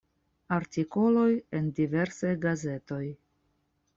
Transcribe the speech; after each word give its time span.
Artikoloj 0.55 1.27
en 1.59 1.69
diversaj 1.79 2.33
gazetoj. 2.47 3.03